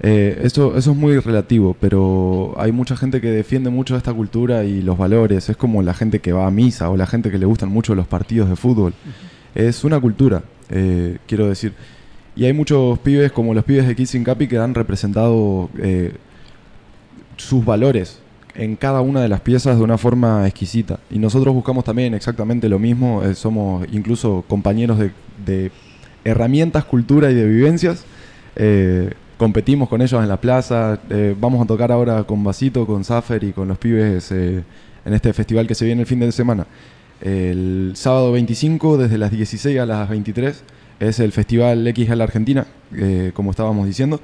Eh, 0.00 0.40
eso, 0.42 0.76
eso 0.76 0.90
es 0.90 0.96
muy 0.96 1.18
relativo, 1.18 1.76
pero 1.80 2.54
hay 2.58 2.72
mucha 2.72 2.96
gente 2.96 3.20
que 3.20 3.30
defiende 3.30 3.70
mucho 3.70 3.96
esta 3.96 4.12
cultura 4.12 4.64
y 4.64 4.82
los 4.82 4.98
valores. 4.98 5.48
Es 5.48 5.56
como 5.56 5.82
la 5.82 5.94
gente 5.94 6.20
que 6.20 6.32
va 6.32 6.46
a 6.46 6.50
misa 6.50 6.90
o 6.90 6.96
la 6.96 7.06
gente 7.06 7.30
que 7.30 7.38
le 7.38 7.46
gustan 7.46 7.70
mucho 7.70 7.94
los 7.94 8.06
partidos 8.06 8.48
de 8.48 8.56
fútbol. 8.56 8.94
Es 9.54 9.84
una 9.84 10.00
cultura, 10.00 10.42
eh, 10.70 11.18
quiero 11.26 11.48
decir. 11.48 11.72
Y 12.36 12.44
hay 12.44 12.52
muchos 12.52 12.98
pibes, 12.98 13.30
como 13.30 13.54
los 13.54 13.64
pibes 13.64 13.86
de 13.86 13.94
Kissing 13.94 14.24
Capi, 14.24 14.48
que 14.48 14.58
han 14.58 14.74
representado 14.74 15.70
eh, 15.78 16.14
sus 17.36 17.64
valores 17.64 18.20
en 18.56 18.76
cada 18.76 19.00
una 19.00 19.20
de 19.20 19.28
las 19.28 19.40
piezas 19.40 19.78
de 19.78 19.84
una 19.84 19.98
forma 19.98 20.46
exquisita. 20.46 20.98
Y 21.10 21.18
nosotros 21.18 21.54
buscamos 21.54 21.84
también 21.84 22.14
exactamente 22.14 22.68
lo 22.68 22.78
mismo. 22.78 23.22
eh, 23.22 23.34
somos 23.34 23.86
incluso 23.92 24.44
compañeros 24.48 24.98
de, 24.98 25.12
de 25.44 25.70
herramientas, 26.24 26.84
cultura 26.84 27.30
y 27.30 27.34
de 27.34 27.46
vivencias. 27.46 28.04
Eh, 28.56 29.12
competimos 29.48 29.90
con 29.90 30.00
ellos 30.00 30.22
en 30.22 30.28
la 30.30 30.38
plaza. 30.40 30.98
eh, 31.10 31.34
vamos 31.38 31.62
a 31.62 31.66
tocar 31.66 31.92
ahora 31.92 32.24
con 32.24 32.42
Basito, 32.42 32.86
con 32.86 33.04
Zafer 33.04 33.44
y 33.44 33.52
con 33.52 33.68
los 33.68 33.76
pibes 33.76 34.32
eh, 34.32 34.62
en 35.04 35.12
este 35.12 35.34
festival 35.34 35.66
que 35.66 35.74
se 35.74 35.84
viene 35.84 36.00
el 36.00 36.06
fin 36.06 36.18
de 36.20 36.32
semana. 36.32 36.66
El 37.20 37.92
sábado 37.94 38.32
25, 38.32 38.96
desde 38.96 39.18
las 39.18 39.30
16 39.30 39.78
a 39.80 39.84
las 39.84 40.08
23, 40.08 40.62
es 40.98 41.20
el 41.20 41.30
Festival 41.32 41.86
XL 41.94 42.22
Argentina, 42.22 42.64
eh, 42.96 43.32
como 43.34 43.50
estábamos 43.50 43.86
diciendo. 43.86 44.18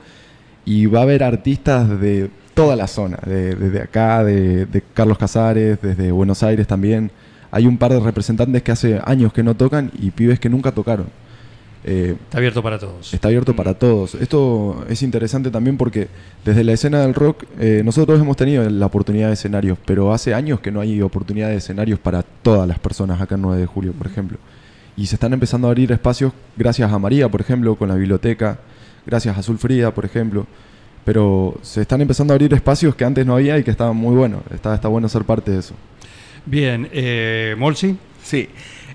Y 0.64 0.86
va 0.86 1.00
a 1.00 1.02
haber 1.02 1.22
artistas 1.22 2.00
de 2.00 2.30
toda 2.54 2.74
la 2.74 2.86
zona, 2.86 3.18
de- 3.26 3.54
desde 3.56 3.82
acá, 3.82 4.24
de, 4.24 4.64
de 4.64 4.82
Carlos 4.94 5.18
Casares, 5.18 5.82
desde 5.82 6.12
Buenos 6.12 6.42
Aires 6.42 6.66
también. 6.66 7.10
Hay 7.50 7.66
un 7.66 7.76
par 7.76 7.92
de 7.92 8.00
representantes 8.00 8.62
que 8.62 8.72
hace 8.72 8.98
años 9.04 9.34
que 9.34 9.42
no 9.42 9.54
tocan 9.54 9.90
y 10.00 10.12
pibes 10.12 10.40
que 10.40 10.48
nunca 10.48 10.72
tocaron. 10.72 11.08
Eh, 11.84 12.16
Está 12.24 12.38
abierto 12.38 12.62
para 12.62 12.78
todos. 12.78 13.14
Está 13.14 13.28
abierto 13.28 13.56
para 13.56 13.74
todos. 13.74 14.14
Esto 14.14 14.84
es 14.88 15.02
interesante 15.02 15.50
también 15.50 15.76
porque 15.76 16.08
desde 16.44 16.62
la 16.62 16.72
escena 16.72 17.00
del 17.00 17.14
rock 17.14 17.44
eh, 17.58 17.82
nosotros 17.84 18.20
hemos 18.20 18.36
tenido 18.36 18.68
la 18.68 18.86
oportunidad 18.86 19.28
de 19.28 19.34
escenarios, 19.34 19.78
pero 19.86 20.12
hace 20.12 20.34
años 20.34 20.60
que 20.60 20.70
no 20.70 20.80
hay 20.80 21.00
oportunidad 21.00 21.48
de 21.48 21.56
escenarios 21.56 21.98
para 21.98 22.22
todas 22.22 22.68
las 22.68 22.78
personas 22.78 23.20
acá 23.20 23.36
en 23.36 23.42
9 23.42 23.60
de 23.60 23.66
julio, 23.66 23.92
por 23.92 24.06
ejemplo. 24.06 24.38
Y 24.96 25.06
se 25.06 25.14
están 25.16 25.32
empezando 25.32 25.68
a 25.68 25.70
abrir 25.70 25.90
espacios 25.92 26.32
gracias 26.56 26.92
a 26.92 26.98
María, 26.98 27.28
por 27.30 27.40
ejemplo, 27.40 27.74
con 27.76 27.88
la 27.88 27.94
biblioteca, 27.94 28.58
gracias 29.06 29.34
a 29.36 29.40
Azul 29.40 29.58
Fría, 29.58 29.94
por 29.94 30.04
ejemplo. 30.04 30.46
pero 31.04 31.58
se 31.62 31.80
están 31.80 32.02
empezando 32.02 32.32
a 32.32 32.36
abrir 32.36 32.52
espacios 32.52 32.94
que 32.94 33.04
antes 33.04 33.24
no 33.24 33.34
había 33.34 33.56
y 33.58 33.64
que 33.64 33.70
estaban 33.70 33.96
muy 33.96 34.14
buenos. 34.14 34.42
Está, 34.52 34.74
está 34.74 34.88
bueno 34.88 35.08
ser 35.08 35.24
parte 35.24 35.50
de 35.50 35.58
eso. 35.60 35.74
Bien, 36.44 36.88
eh, 36.92 37.54
Molsi. 37.58 37.96
Sí. 38.22 38.48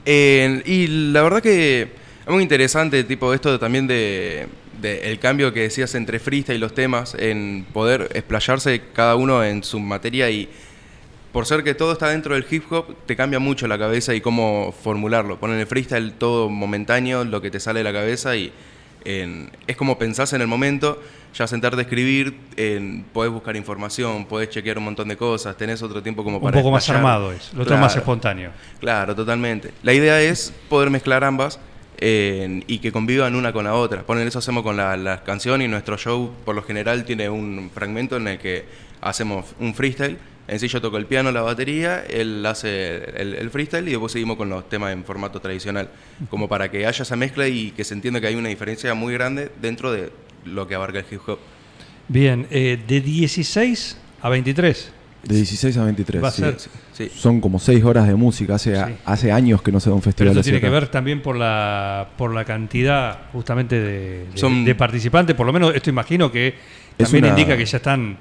Eh, 0.05 0.61
y 0.65 0.87
la 1.11 1.23
verdad 1.23 1.41
que 1.41 1.89
es 2.25 2.33
muy 2.33 2.43
interesante, 2.43 3.03
tipo, 3.03 3.33
esto 3.33 3.59
también 3.59 3.87
de, 3.87 4.47
de 4.81 5.11
el 5.11 5.19
cambio 5.19 5.53
que 5.53 5.61
decías 5.61 5.93
entre 5.95 6.19
freestyle 6.19 6.57
y 6.57 6.59
los 6.59 6.73
temas, 6.73 7.15
en 7.19 7.65
poder 7.73 8.09
explayarse 8.13 8.81
cada 8.93 9.15
uno 9.15 9.43
en 9.43 9.63
su 9.63 9.79
materia 9.79 10.29
y 10.29 10.49
por 11.31 11.45
ser 11.45 11.63
que 11.63 11.75
todo 11.75 11.91
está 11.91 12.09
dentro 12.09 12.33
del 12.33 12.45
hip 12.49 12.63
hop, 12.71 12.95
te 13.05 13.15
cambia 13.15 13.39
mucho 13.39 13.67
la 13.67 13.77
cabeza 13.77 14.15
y 14.15 14.21
cómo 14.21 14.73
formularlo. 14.83 15.37
Poner 15.37 15.55
en 15.55 15.61
el 15.61 15.67
freestyle 15.67 16.13
todo 16.13 16.49
momentáneo, 16.49 17.25
lo 17.25 17.41
que 17.41 17.51
te 17.51 17.59
sale 17.59 17.79
de 17.79 17.83
la 17.83 17.91
cabeza 17.93 18.35
y 18.37 18.53
en- 19.03 19.51
es 19.67 19.75
como 19.75 19.99
pensás 19.99 20.31
en 20.33 20.41
el 20.41 20.47
momento, 20.47 21.01
ya 21.37 21.45
sentarte 21.45 21.79
a 21.79 21.81
escribir, 21.81 22.37
en, 22.55 23.03
podés 23.11 23.31
buscar 23.33 23.55
información, 23.57 24.25
podés 24.25 24.49
chequear 24.49 24.77
un 24.77 24.85
montón 24.85 25.09
de 25.09 25.17
cosas, 25.17 25.57
tenés 25.57 25.81
otro 25.83 26.01
tiempo 26.01 26.23
como 26.23 26.37
Un 26.37 26.43
para 26.43 26.57
poco 26.57 26.71
más 26.71 26.89
armado 26.89 27.31
es, 27.33 27.53
lo 27.53 27.63
otro 27.63 27.77
más 27.77 27.95
espontáneo. 27.97 28.51
Claro, 28.79 29.13
totalmente. 29.13 29.71
La 29.83 29.91
idea 29.93 30.21
es 30.21 30.53
poder 30.69 30.89
mezclar 30.89 31.23
ambas 31.25 31.59
y 31.99 32.79
que 32.79 32.91
convivan 32.91 33.35
una 33.35 33.53
con 33.53 33.65
la 33.65 33.73
otra. 33.73 34.03
Poner 34.03 34.27
eso 34.27 34.39
hacemos 34.39 34.63
con 34.63 34.77
la, 34.77 34.97
la 34.97 35.23
canción 35.23 35.61
y 35.61 35.67
nuestro 35.67 35.97
show 35.97 36.31
por 36.43 36.55
lo 36.55 36.63
general 36.63 37.05
tiene 37.05 37.29
un 37.29 37.69
fragmento 37.73 38.17
en 38.17 38.27
el 38.27 38.37
que 38.37 38.65
hacemos 39.01 39.45
un 39.59 39.73
freestyle. 39.73 40.17
En 40.47 40.59
sí 40.59 40.67
yo 40.67 40.79
toco 40.79 40.97
el 40.97 41.07
piano, 41.07 41.31
la 41.31 41.41
batería, 41.41 42.03
él 42.07 42.45
hace 42.45 42.97
el, 43.19 43.33
el 43.33 43.49
freestyle 43.49 43.87
y 43.87 43.91
después 43.91 44.11
seguimos 44.11 44.37
con 44.37 44.49
los 44.49 44.69
temas 44.69 44.93
en 44.93 45.03
formato 45.03 45.39
tradicional. 45.39 45.89
Como 46.29 46.47
para 46.47 46.69
que 46.69 46.85
haya 46.85 47.01
esa 47.01 47.15
mezcla 47.15 47.47
y 47.47 47.71
que 47.71 47.83
se 47.83 47.95
entienda 47.95 48.21
que 48.21 48.27
hay 48.27 48.35
una 48.35 48.49
diferencia 48.49 48.93
muy 48.93 49.13
grande 49.13 49.51
dentro 49.59 49.91
de 49.91 50.11
lo 50.45 50.67
que 50.67 50.75
abarca 50.75 50.99
el 50.99 51.05
hip 51.09 51.21
hop. 51.27 51.39
Bien, 52.07 52.45
eh, 52.51 52.77
de 52.87 53.01
16 53.01 53.97
a 54.21 54.29
23. 54.29 54.91
De 55.27 55.35
16 55.35 55.75
a 55.77 55.83
23. 55.85 56.23
Va 56.23 56.27
a 56.27 56.31
sí. 56.31 56.41
ser- 56.41 56.57
Sí. 56.93 57.09
Son 57.13 57.41
como 57.41 57.59
6 57.59 57.83
horas 57.83 58.07
de 58.07 58.15
música. 58.15 58.55
Hace, 58.55 58.75
Sí. 58.75 58.81
hace 59.05 59.31
años 59.31 59.61
que 59.61 59.71
no 59.71 59.79
se 59.79 59.89
da 59.89 59.95
un 59.95 60.01
Pero 60.01 60.11
festival 60.11 60.31
eso 60.31 60.39
así 60.41 60.49
tiene 60.51 60.61
que 60.61 60.69
ver 60.69 60.87
también 60.87 61.21
por 61.21 61.35
la 61.35 62.07
por 62.17 62.33
la 62.33 62.45
cantidad 62.45 63.17
justamente 63.33 63.79
de, 63.79 64.25
de- 64.27 64.27
Son- 64.37 64.63
de 64.63 64.75
participantes. 64.75 65.35
Por 65.35 65.45
lo 65.45 65.51
menos 65.53 65.73
esto 65.75 65.89
imagino 65.89 66.31
que 66.31 66.49
Es 66.97 67.05
también 67.09 67.25
una- 67.25 67.33
indica 67.37 67.57
que 67.57 67.65
ya 67.65 67.77
están 67.77 68.17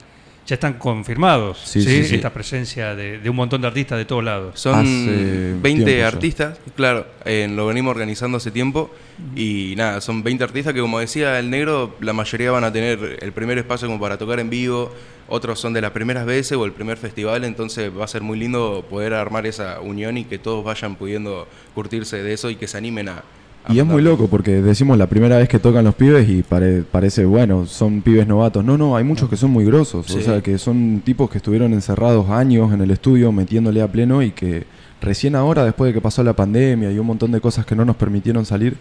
ya 0.47 0.55
están 0.55 0.75
confirmados. 0.75 1.59
Sí, 1.65 1.81
¿sí? 1.83 2.03
sí, 2.03 2.05
sí. 2.05 2.15
Esta 2.17 2.33
presencia 2.33 2.95
de, 2.95 3.19
de 3.19 3.31
un 3.31 3.37
montón 3.37 3.61
de 3.63 3.67
artistas 3.67 3.99
de 3.99 4.05
todos 4.05 4.23
lados. 4.23 4.61
Son 4.61 4.75
Hace 4.75 5.55
20 5.61 5.63
tiempo 5.63 5.91
ya. 5.91 6.09
artistas, 6.09 6.59
claro, 6.77 7.07
eh, 7.25 7.49
lo 7.51 7.67
venimos 7.67 7.93
organizando 7.93 8.37
hace 8.37 8.51
tiempo 8.51 8.91
y 9.35 9.75
nada, 9.77 10.01
son 10.01 10.23
20 10.23 10.45
artistas 10.45 10.75
que 10.75 10.81
como 10.81 10.99
decía 10.99 11.39
el 11.39 11.49
negro, 11.51 11.97
la 12.01 12.13
mayoría 12.13 12.51
van 12.51 12.65
a 12.65 12.73
tener 12.73 13.19
el 13.23 13.33
primer 13.33 13.59
espacio 13.59 13.89
como 13.89 14.01
para 14.01 14.19
tocar 14.19 14.39
en 14.41 14.51
vivo, 14.51 14.93
otros 15.29 15.59
son 15.59 15.73
de 15.73 15.81
las 15.81 15.93
primeras 15.93 16.27
veces 16.27 16.59
o 16.59 16.65
el 16.67 16.73
primer 16.73 16.99
festival, 16.99 17.45
entonces 17.45 17.91
va 17.97 18.05
a 18.05 18.09
ser 18.09 18.21
muy 18.23 18.39
lindo 18.39 18.85
poder 18.91 19.15
armar 19.15 19.47
esa 19.47 19.81
unión 19.81 20.19
y 20.19 20.25
que 20.25 20.39
todos 20.39 20.63
vayan 20.65 20.97
pudiendo 20.97 21.49
curtirse 21.75 22.23
de 22.23 22.33
eso 22.35 22.51
y 22.51 22.57
que 22.57 22.67
se 22.69 22.77
animen 22.77 23.09
a... 23.09 23.23
Y 23.69 23.79
es 23.79 23.87
muy 23.87 24.03
loco 24.03 24.27
porque 24.29 24.61
decimos 24.61 24.99
la 24.99 25.07
primera 25.07 25.39
vez 25.39 25.49
que 25.49 25.59
tocan 25.59 25.85
los 25.85 25.95
pibes 25.95 26.29
y 26.29 26.43
pare- 26.43 26.83
parece, 26.83 27.25
bueno, 27.25 27.65
son 27.67 28.03
pibes 28.03 28.27
novatos. 28.27 28.65
No, 28.65 28.77
no, 28.77 28.95
hay 28.97 29.05
muchos 29.05 29.29
que 29.31 29.37
son 29.37 29.51
muy 29.51 29.65
grosos. 29.65 30.11
O 30.11 30.13
Sí. 30.19 30.23
sea, 30.23 30.43
que 30.43 30.59
son 30.59 31.01
tipos 31.05 31.31
que 31.31 31.39
estuvieron 31.39 31.73
encerrados 31.73 32.29
años 32.29 32.73
en 32.75 32.83
el 32.83 32.91
estudio 32.91 33.33
metiéndole 33.33 33.81
a 33.81 33.89
pleno 33.91 34.23
y 34.23 34.33
que 34.33 34.65
recién 35.01 35.35
ahora, 35.35 35.65
después 35.65 35.89
de 35.89 35.95
que 35.95 36.01
pasó 36.03 36.23
la 36.23 36.35
pandemia 36.35 36.93
y 36.93 36.99
un 36.99 37.07
montón 37.07 37.33
de 37.33 37.41
cosas 37.41 37.65
que 37.65 37.75
no 37.75 37.85
nos 37.87 37.97
permitieron 37.97 38.45
salir, 38.45 38.77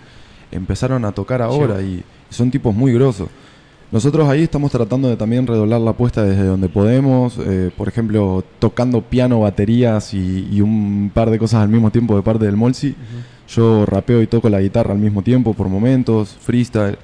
empezaron 0.52 1.06
a 1.06 1.12
tocar 1.14 1.42
ahora 1.42 1.82
y 1.82 2.04
son 2.30 2.52
tipos 2.52 2.76
muy 2.76 2.94
grosos. 2.94 3.30
Nosotros 3.92 4.28
ahí 4.28 4.42
estamos 4.44 4.72
tratando 4.72 5.08
de 5.08 5.16
también 5.16 5.46
redoblar 5.46 5.80
la 5.80 5.92
apuesta 5.92 6.24
desde 6.24 6.46
donde 6.46 6.68
podemos, 6.68 7.38
eh, 7.46 7.70
por 7.78 7.88
ejemplo, 7.88 8.44
tocando 8.58 9.02
piano, 9.02 9.40
baterías 9.42 10.14
y, 10.16 10.48
y 10.52 10.62
un 10.62 11.12
par 11.14 11.30
de 11.30 11.38
cosas 11.38 11.62
al 11.62 11.70
mismo 11.70 11.92
tiempo 11.92 12.16
de 12.16 12.24
parte 12.24 12.46
del 12.46 12.58
Molsi. 12.58 12.96
Yo 13.50 13.86
rapeo 13.86 14.22
y 14.22 14.28
toco 14.28 14.50
la 14.50 14.62
guitarra 14.62 14.94
al 14.94 15.00
mismo 15.00 15.22
tiempo 15.22 15.54
por 15.54 15.68
momentos, 15.70 16.38
freestyle. 16.42 16.98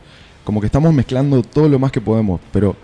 Como 0.43 0.59
que 0.61 0.65
estamos 0.67 0.93
mezclando 0.93 1.41
todo 1.43 1.69
lo 1.69 1.77
más 1.79 1.91
que 1.91 2.01
podemos, 2.01 2.39
pero 2.51 2.75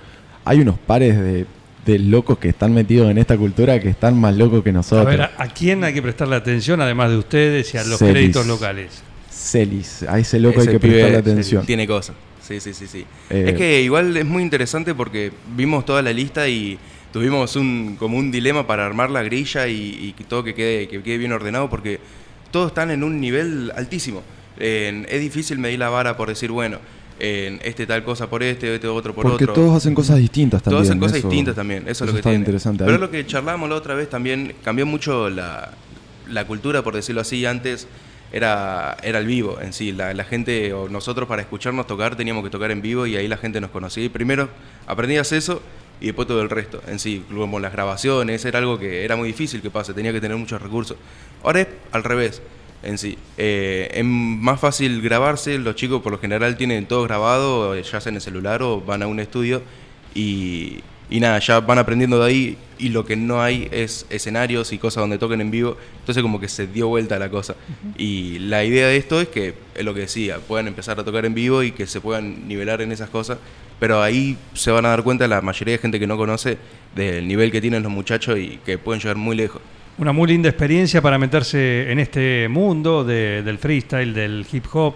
hay 0.44 0.60
unos 0.60 0.78
pares 0.78 1.18
de, 1.20 1.46
de 1.86 2.00
locos 2.00 2.38
que 2.38 2.50
están 2.50 2.74
metidos 2.74 3.10
en 3.10 3.18
esta 3.18 3.38
cultura 3.38 3.80
que 3.80 3.90
están 3.90 4.20
más 4.20 4.36
locos 4.36 4.64
que 4.64 4.70
A 4.70 4.74
nosotros. 4.74 5.06
ver, 5.08 5.22
¿a, 5.22 5.32
a 5.38 5.48
quién 5.48 5.84
hay 5.84 5.94
que 5.94 6.02
prestarle 6.02 6.36
atención 6.36 6.82
además 6.82 7.10
de 7.10 7.18
ustedes 7.18 7.74
y 7.74 7.78
a 7.78 7.84
los 7.84 7.98
Celis. 8.00 8.14
créditos 8.14 8.46
locales? 8.46 9.02
Celis, 9.32 10.04
a 10.04 10.20
ese 10.20 10.40
loco 10.40 10.62
hay 10.62 10.68
que 10.68 10.80
prestarle 10.80 11.18
atención. 11.18 11.66
Tiene 11.66 11.88
cosas. 11.88 12.16
Sí, 12.42 12.60
sí, 12.60 12.74
sí, 12.74 12.86
sí. 12.88 13.06
Eh, 13.32 13.46
es 13.48 13.54
que 13.56 13.82
igual 13.82 14.16
es 14.16 14.26
muy 14.26 14.44
interesante 14.44 14.94
porque 14.94 15.32
vimos 15.56 15.84
toda 15.86 16.02
la 16.04 16.14
lista 16.14 16.48
y 16.48 16.78
tuvimos 17.12 17.56
un 17.56 17.96
como 17.98 18.18
un 18.18 18.30
dilema 18.32 18.68
para 18.68 18.86
armar 18.86 19.10
la 19.10 19.24
grilla 19.24 19.68
y, 19.68 19.98
y 20.00 20.14
que 20.16 20.24
todo 20.24 20.44
que 20.44 20.54
quede, 20.54 20.88
que 20.88 21.02
quede 21.02 21.18
bien 21.18 21.32
ordenado 21.32 21.70
porque 21.70 22.00
todos 22.56 22.68
están 22.68 22.90
en 22.90 23.04
un 23.04 23.20
nivel 23.20 23.70
altísimo. 23.76 24.24
Es 24.58 25.20
difícil 25.20 25.60
medir 25.60 25.78
la 25.80 25.90
vara 25.90 26.16
por 26.16 26.30
decir, 26.30 26.52
bueno, 26.52 26.78
en 27.20 27.60
este 27.66 27.86
tal 27.86 28.02
cosa 28.06 28.30
por 28.30 28.44
este, 28.44 28.74
este 28.76 28.88
otro 28.88 29.14
por 29.14 29.24
Porque 29.24 29.44
otro. 29.44 29.54
todos 29.54 29.76
hacen 29.76 29.94
cosas 29.94 30.16
distintas 30.20 30.64
también. 30.64 30.78
Todos 30.78 30.88
hacen 30.90 31.00
cosas 31.02 31.18
eso- 31.18 31.28
distintas 31.28 31.54
también, 31.56 31.84
eso, 31.86 32.06
es 32.06 32.08
lo 32.08 32.14
que 32.14 32.20
está 32.20 32.30
tiene. 32.30 32.40
interesante. 32.44 32.86
Pero 32.86 32.96
es 32.96 33.02
lo 33.02 33.12
que 33.12 33.26
charlamos 33.26 33.70
la 33.70 33.76
otra 33.76 33.94
vez 33.94 34.10
también, 34.10 34.54
cambió 34.64 34.86
mucho 34.86 35.30
la, 35.30 35.72
la 36.30 36.48
cultura, 36.48 36.82
por 36.82 36.96
decirlo 36.96 37.20
así, 37.20 37.46
antes 37.46 37.90
era, 38.32 38.96
era 39.04 39.20
el 39.20 39.28
vivo 39.28 39.60
en 39.62 39.74
sí, 39.74 39.92
la, 39.92 40.14
la 40.14 40.24
gente 40.24 40.72
o 40.72 40.88
nosotros 40.88 41.28
para 41.28 41.42
escucharnos 41.42 41.88
tocar 41.88 42.16
teníamos 42.16 42.42
que 42.46 42.50
tocar 42.50 42.72
en 42.72 42.82
vivo 42.82 43.06
y 43.06 43.18
ahí 43.18 43.28
la 43.28 43.36
gente 43.38 43.60
nos 43.60 43.70
conocía. 43.72 44.06
Y 44.06 44.10
primero 44.10 44.48
aprendías 44.88 45.34
eso 45.34 45.62
y 46.02 46.08
después 46.08 46.28
todo 46.28 46.42
el 46.42 46.50
resto 46.50 46.82
en 46.88 47.00
sí, 47.00 47.24
como 47.34 47.60
las 47.60 47.72
grabaciones, 47.72 48.44
era 48.46 48.60
algo 48.60 48.78
que 48.78 49.06
era 49.06 49.16
muy 49.16 49.28
difícil 49.30 49.62
que 49.62 49.70
pase, 49.70 49.94
tenía 49.94 50.12
que 50.12 50.22
tener 50.22 50.38
muchos 50.38 50.62
recursos. 50.62 50.98
Ahora 51.44 51.62
es 51.62 51.68
al 51.92 52.04
revés 52.04 52.42
en 52.84 52.98
sí. 52.98 53.18
Eh, 53.38 53.90
es 53.94 54.06
más 54.06 54.60
fácil 54.60 55.02
grabarse, 55.02 55.58
los 55.58 55.76
chicos 55.76 56.02
por 56.02 56.12
lo 56.12 56.20
general 56.20 56.58
tienen 56.58 56.86
todo 56.86 57.04
grabado, 57.04 57.78
ya 57.78 58.02
sea 58.02 58.10
en 58.10 58.16
el 58.16 58.22
celular 58.22 58.62
o 58.62 58.82
van 58.82 59.04
a 59.04 59.08
un 59.08 59.20
estudio 59.20 59.62
y, 60.14 60.80
y 61.10 61.20
nada, 61.20 61.40
ya 61.40 61.60
van 61.60 61.78
aprendiendo 61.78 62.20
de 62.20 62.26
ahí 62.26 62.58
y 62.78 62.90
lo 62.90 63.06
que 63.06 63.16
no 63.16 63.42
hay 63.42 63.68
es 63.72 64.06
escenarios 64.10 64.74
y 64.74 64.78
cosas 64.78 65.02
donde 65.02 65.18
toquen 65.18 65.42
en 65.42 65.52
vivo, 65.52 65.78
entonces 66.00 66.22
como 66.22 66.40
que 66.40 66.48
se 66.48 66.68
dio 66.68 66.88
vuelta 66.88 67.18
la 67.20 67.30
cosa. 67.30 67.56
Y 67.98 68.40
la 68.40 68.64
idea 68.64 68.88
de 68.88 68.98
esto 68.98 69.22
es 69.22 69.28
que, 69.30 69.54
es 69.76 69.86
lo 69.86 69.94
que 69.94 70.02
decía, 70.02 70.40
puedan 70.40 70.68
empezar 70.68 71.00
a 71.00 71.04
tocar 71.04 71.26
en 71.26 71.34
vivo 71.34 71.64
y 71.64 71.72
que 71.72 71.88
se 71.88 72.02
puedan 72.02 72.48
nivelar 72.48 72.82
en 72.82 72.92
esas 72.92 73.10
cosas, 73.10 73.38
pero 73.86 74.02
ahí 74.02 74.36
se 74.56 74.72
van 74.72 74.84
a 74.88 74.90
dar 74.90 75.04
cuenta 75.04 75.28
la 75.28 75.42
mayoría 75.42 75.74
de 75.74 75.78
gente 75.78 76.00
que 76.00 76.08
no 76.08 76.18
conoce 76.18 76.58
del 76.96 77.28
nivel 77.28 77.52
que 77.52 77.62
tienen 77.62 77.84
los 77.84 77.92
muchachos 77.92 78.36
y 78.40 78.60
que 78.66 78.80
pueden 78.80 79.00
llegar 79.00 79.16
muy 79.16 79.36
lejos. 79.36 79.62
Una 80.00 80.12
muy 80.12 80.28
linda 80.28 80.50
experiencia 80.50 81.04
para 81.04 81.20
meterse 81.20 81.92
en 81.92 82.00
este 82.00 82.48
mundo 82.50 83.04
de- 83.04 83.44
del 83.44 83.60
freestyle, 83.60 84.12
del 84.12 84.44
hip 84.52 84.66
hop, 84.74 84.96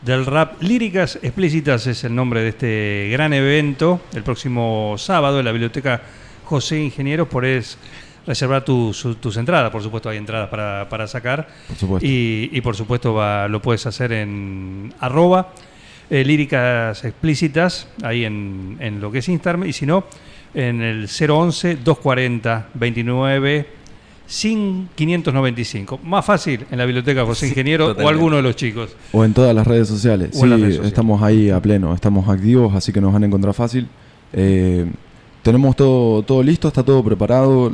del 0.00 0.24
rap. 0.24 0.62
Líricas 0.62 1.18
explícitas 1.20 1.86
es 1.86 2.02
el 2.04 2.14
nombre 2.14 2.40
de 2.40 2.48
este 2.48 3.08
gran 3.12 3.34
evento. 3.34 4.00
El 4.14 4.22
próximo 4.22 4.94
sábado 4.96 5.38
en 5.40 5.44
la 5.44 5.52
biblioteca 5.52 6.00
José 6.46 6.80
Ingenieros 6.80 7.28
podés 7.28 7.76
reservar 8.26 8.64
tus, 8.64 9.06
tus 9.20 9.36
entradas. 9.36 9.70
Por 9.70 9.82
supuesto, 9.82 10.08
hay 10.08 10.16
entradas 10.16 10.48
para, 10.48 10.88
para 10.88 11.06
sacar. 11.06 11.46
Por 11.68 11.76
supuesto. 11.76 12.06
Y, 12.08 12.48
y 12.54 12.60
por 12.62 12.74
supuesto 12.74 13.12
va- 13.12 13.48
lo 13.48 13.60
puedes 13.60 13.84
hacer 13.84 14.12
en 14.12 14.94
arroba 14.98 15.52
eh, 16.10 16.24
líricas 16.24 17.04
explícitas, 17.04 17.88
ahí 18.02 18.24
en, 18.24 18.76
en 18.80 19.00
lo 19.00 19.10
que 19.10 19.18
es 19.18 19.28
Instagram, 19.28 19.64
y 19.64 19.72
si 19.72 19.86
no, 19.86 20.04
en 20.54 20.82
el 20.82 21.08
011 21.08 21.76
240 21.76 22.68
29 22.74 23.80
sin 24.30 24.88
595. 24.94 26.00
Más 26.04 26.24
fácil 26.24 26.64
en 26.70 26.78
la 26.78 26.84
biblioteca 26.84 27.24
José 27.24 27.48
Ingeniero 27.48 27.96
o 27.98 28.08
alguno 28.08 28.36
de 28.36 28.42
los 28.42 28.54
chicos. 28.54 28.94
O 29.12 29.24
en 29.24 29.34
todas 29.34 29.54
las 29.54 29.66
redes 29.66 29.88
sociales. 29.88 30.30
O 30.34 30.42
sí, 30.42 30.46
redes 30.46 30.60
sociales. 30.60 30.86
estamos 30.86 31.20
ahí 31.20 31.50
a 31.50 31.60
pleno, 31.60 31.92
estamos 31.92 32.28
activos, 32.28 32.74
así 32.74 32.92
que 32.92 33.00
nos 33.00 33.12
van 33.12 33.24
a 33.24 33.26
encontrar 33.26 33.54
fácil. 33.54 33.88
Eh, 34.32 34.86
tenemos 35.42 35.74
todo, 35.74 36.22
todo 36.22 36.44
listo, 36.44 36.68
está 36.68 36.84
todo 36.84 37.02
preparado. 37.02 37.72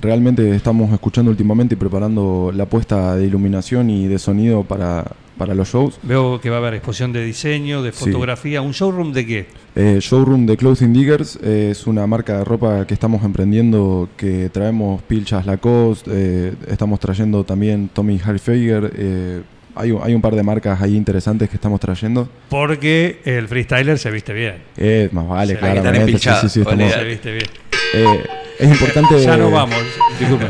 Realmente 0.00 0.54
estamos 0.54 0.90
escuchando 0.94 1.30
últimamente 1.30 1.74
y 1.74 1.76
preparando 1.76 2.52
la 2.54 2.64
puesta 2.64 3.14
de 3.14 3.26
iluminación 3.26 3.90
y 3.90 4.06
de 4.06 4.18
sonido 4.18 4.64
para, 4.64 5.04
para 5.38 5.54
los 5.54 5.68
shows. 5.72 5.98
Veo 6.02 6.40
que 6.40 6.50
va 6.50 6.56
a 6.56 6.58
haber 6.58 6.74
exposición 6.74 7.12
de 7.12 7.24
diseño, 7.24 7.82
de 7.82 7.92
Sí. 7.92 8.04
fotografía. 8.04 8.60
¿Un 8.60 8.72
showroom 8.72 9.12
de 9.12 9.26
qué? 9.26 9.46
Eh, 9.76 9.98
showroom 10.00 10.44
de 10.46 10.56
Clothing 10.56 10.92
Diggers 10.92 11.38
eh, 11.42 11.68
es 11.70 11.86
una 11.86 12.06
marca 12.06 12.38
de 12.38 12.44
ropa 12.44 12.86
que 12.86 12.94
estamos 12.94 13.22
emprendiendo, 13.24 14.08
que 14.16 14.50
traemos 14.50 15.00
pilchas 15.02 15.46
Lacoste, 15.46 16.10
eh, 16.12 16.52
estamos 16.68 16.98
trayendo 17.00 17.44
también 17.44 17.88
Tommy 17.92 18.16
Hilfiger. 18.18 18.92
Eh, 18.96 19.42
hay, 19.74 19.92
un- 19.92 20.02
hay 20.02 20.12
un 20.14 20.20
par 20.20 20.34
de 20.34 20.42
marcas 20.42 20.82
ahí 20.82 20.96
interesantes 20.96 21.48
que 21.48 21.54
estamos 21.54 21.78
trayendo. 21.78 22.28
Porque 22.48 23.20
el 23.24 23.46
freestyler 23.46 23.96
se 23.98 24.10
viste 24.10 24.32
bien. 24.32 24.56
Eh, 24.76 25.08
más 25.12 25.28
vale, 25.28 25.52
Sí, 25.54 25.58
claramente. 25.60 26.18
Sí, 26.18 26.28
sí, 26.40 26.48
sí, 26.48 26.60
estamos-. 26.62 26.92
Se 26.92 27.04
viste 27.04 27.32
bien. 27.32 27.46
eh, 27.94 28.24
es 28.58 28.68
importante. 28.68 29.22
Ya 29.22 29.36
nos 29.36 29.52
vamos. 29.52 29.76
Disculpen. 30.18 30.48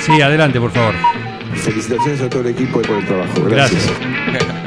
Sí, 0.00 0.20
adelante, 0.20 0.58
por 0.60 0.72
favor. 0.72 0.94
Felicitaciones 1.56 2.20
a 2.20 2.28
todo 2.28 2.40
el 2.42 2.48
equipo 2.48 2.80
por 2.82 2.98
el 2.98 3.06
trabajo. 3.06 3.44
Gracias. 3.44 3.90
Gracias. 4.32 4.54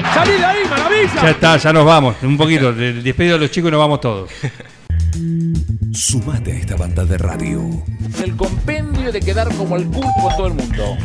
Ya 1.22 1.30
está, 1.30 1.58
ya 1.58 1.74
nos 1.74 1.86
vamos. 1.86 2.16
Un 2.24 2.38
poquito. 2.38 2.70
El 2.70 3.04
despido 3.04 3.34
de 3.34 3.40
los 3.40 3.52
chicos 3.52 3.70
y 3.70 3.72
nos 3.72 3.80
vamos 3.80 4.02
todos. 4.02 4.30
Sumate 5.94 6.52
a 6.52 6.56
esta 6.56 6.76
banda 6.76 7.06
de 7.06 7.18
radio. 7.18 7.62
El 8.24 8.36
compendio 8.36 9.12
de 9.12 9.20
quedar 9.20 9.54
como 9.56 9.76
el 9.76 9.86
culo 9.86 10.08
con 10.22 10.36
todo 10.36 10.48
el 10.48 10.54
mundo. 10.54 10.98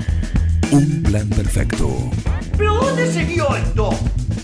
Un 0.70 1.02
plan 1.02 1.28
perfecto. 1.28 2.10
¿Pero 2.56 2.74
dónde 2.74 3.12
se 3.12 3.24
vio 3.24 3.54
esto? 3.56 3.90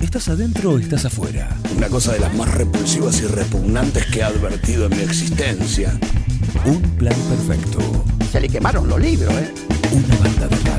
¿Estás 0.01 0.29
adentro 0.29 0.73
o 0.73 0.79
estás 0.79 1.05
afuera? 1.05 1.49
Una 1.77 1.89
cosa 1.89 2.13
de 2.13 2.21
las 2.21 2.35
más 2.35 2.53
repulsivas 2.55 3.21
y 3.21 3.27
repugnantes 3.27 4.07
que 4.07 4.21
he 4.21 4.23
advertido 4.23 4.87
en 4.87 4.97
mi 4.97 5.03
existencia. 5.03 5.99
Un 6.65 6.81
plan 6.97 7.17
perfecto. 7.29 7.79
Se 8.31 8.41
le 8.41 8.49
quemaron 8.49 8.89
los 8.89 9.01
libros, 9.01 9.33
¿eh? 9.35 9.53
Una 9.93 10.17
banda 10.17 10.49
de 10.49 10.57
radio. 10.57 10.78